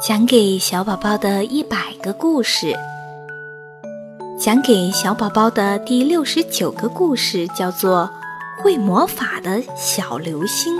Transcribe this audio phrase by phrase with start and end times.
[0.00, 2.72] 讲给小宝宝的一百个故事，
[4.38, 8.08] 讲给小宝宝的第六十九个故事叫做
[8.62, 10.76] 《会魔法的小流星》。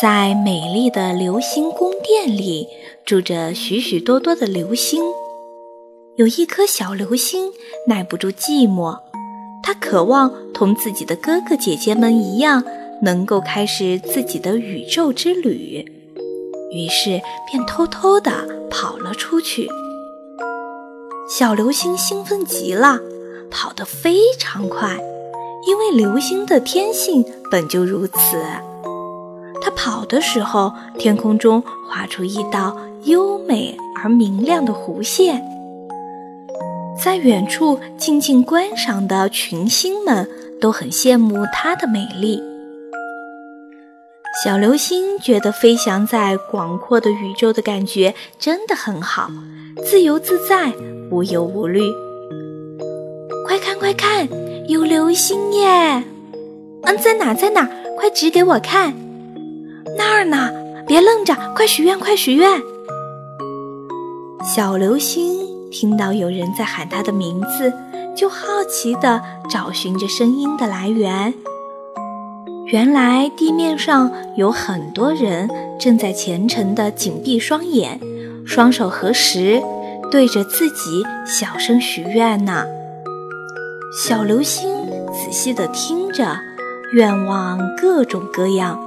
[0.00, 2.66] 在美丽的流星宫殿里，
[3.04, 5.02] 住着许许多多的流星。
[6.16, 7.52] 有一颗小流星
[7.86, 8.98] 耐不住寂寞，
[9.70, 12.64] 他渴望同自己的哥哥姐姐们一样，
[13.02, 15.84] 能够开始自己的宇宙之旅。
[16.72, 18.32] 于是便偷偷地
[18.68, 19.68] 跑了出去。
[21.28, 22.98] 小流星兴奋极了，
[23.48, 24.98] 跑得非常快，
[25.68, 28.42] 因为流星的天性本就如此。
[29.62, 35.40] 它跑的时候，天空中划出一道优美而明亮的弧线，
[36.98, 40.28] 在远处静静观赏的群星们
[40.60, 42.42] 都很羡慕它的美丽。
[44.44, 49.28] 小流星觉得飞翔在广阔的宇宙的感觉真的很好，
[49.84, 50.72] 自由自在，
[51.10, 51.80] 无忧无虑。
[53.46, 54.28] 快看快看，
[54.68, 56.04] 有流星耶！
[56.82, 57.68] 嗯，在哪在哪？
[57.98, 58.94] 快指给我看。
[59.98, 60.50] 那儿呢？
[60.86, 62.62] 别愣着，快许愿，快许愿！
[64.42, 65.39] 小流星
[65.70, 67.72] 听到有人在喊他的名字，
[68.16, 71.32] 就好奇地找寻着声音的来源。
[72.66, 75.48] 原来地面上有很多人
[75.78, 78.00] 正在虔诚地紧闭双眼，
[78.46, 79.60] 双手合十，
[80.10, 82.64] 对着自己小声许愿呢。
[83.96, 84.68] 小流星
[85.12, 86.36] 仔细地听着，
[86.92, 88.80] 愿望各种各样。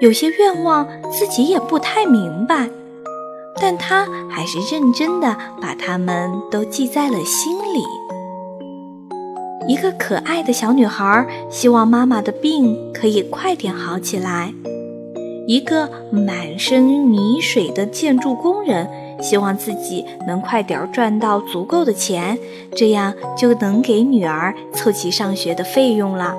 [0.00, 2.70] 有些愿望自己也不太明白，
[3.60, 7.82] 但他还是认真的把它们都记在了心里。
[9.68, 14.52] 一个可爱的小女孩希望妈妈的病可以快点好起来；
[15.46, 18.88] 一个满身泥水的建筑工人
[19.20, 22.36] 希望自己能快点赚到足够的钱，
[22.74, 26.34] 这样就能给女儿凑齐上学的费用了。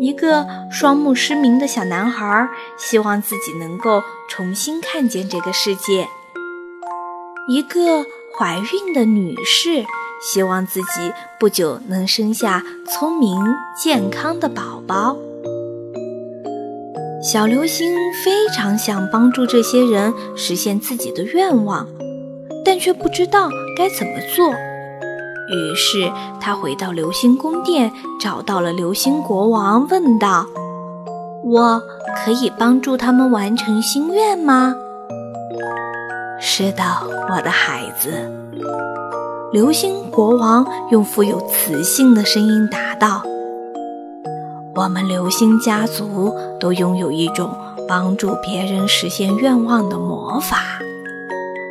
[0.00, 6.06] 一个双目失明的小男孩希望自己能够重新看见这个世界。
[7.48, 8.04] 一个
[8.36, 9.84] 怀孕的女士
[10.20, 13.38] 希望自己不久能生下聪明
[13.82, 15.16] 健康的宝宝。
[17.22, 21.88] 小流星非常想帮助这些人实现自己的愿望，
[22.64, 24.52] 但却不知道该怎么做。
[25.48, 30.46] 于是他回到流星宫殿，找到了流星国王，问道
[31.44, 31.80] ：“我
[32.16, 34.74] 可以帮助他们完成心愿吗
[36.40, 36.82] ？”“是的，
[37.30, 38.10] 我的孩子。”
[39.52, 43.22] 流星国王用富有磁性的声音答道
[44.74, 47.54] ：“我们流星家族都拥有一种
[47.86, 50.58] 帮助别人实现愿望的魔法，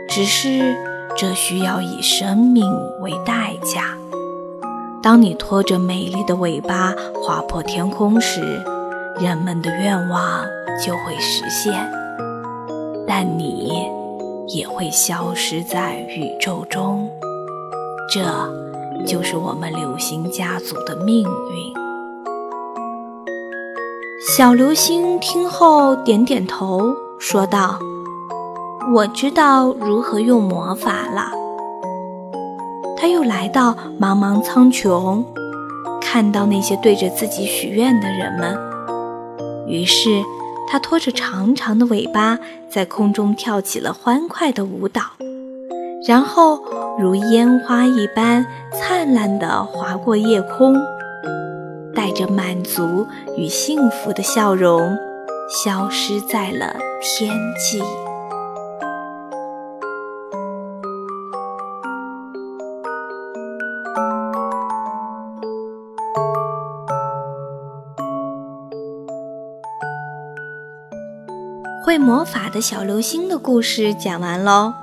[0.07, 0.75] 只是……”
[1.17, 2.69] 这需要以生命
[3.01, 3.97] 为代价。
[5.01, 6.93] 当你拖着美丽的尾巴
[7.23, 8.61] 划破天空时，
[9.19, 10.43] 人们的愿望
[10.83, 11.73] 就会实现，
[13.07, 13.71] 但你
[14.47, 17.07] 也会消失在宇宙中。
[18.11, 18.23] 这
[19.05, 21.73] 就是我们流星家族的命运。
[24.35, 27.79] 小流星听后点点头，说道。
[28.94, 31.31] 我知道如何用魔法了。
[32.96, 35.23] 他又来到茫茫苍穹，
[36.00, 38.57] 看到那些对着自己许愿的人们，
[39.68, 40.22] 于是
[40.69, 42.38] 他拖着长长的尾巴
[42.69, 45.02] 在空中跳起了欢快的舞蹈，
[46.07, 46.59] 然后
[47.00, 50.75] 如烟花一般灿烂地划过夜空，
[51.94, 54.96] 带着满足与幸福的笑容，
[55.50, 57.81] 消失在了天际。
[71.85, 74.73] 会魔法的小流星的故事讲完喽。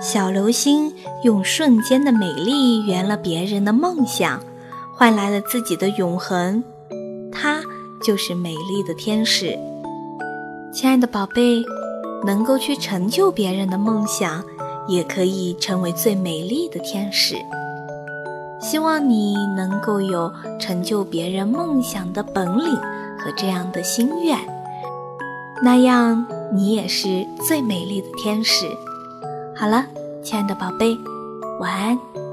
[0.00, 0.94] 小流星
[1.24, 4.40] 用瞬间的美丽圆了别人的梦想，
[4.94, 6.62] 换来了自己的永恒。
[7.32, 7.60] 它
[8.00, 9.58] 就是美丽的天使。
[10.72, 11.64] 亲爱的宝贝，
[12.24, 14.40] 能够去成就别人的梦想，
[14.86, 17.34] 也可以成为最美丽的天使。
[18.60, 22.76] 希望你能够有成就别人梦想的本领
[23.18, 24.53] 和这样的心愿。
[25.62, 28.66] 那样，你也是最美丽的天使。
[29.56, 29.86] 好了，
[30.22, 30.98] 亲爱的宝贝，
[31.60, 32.23] 晚安。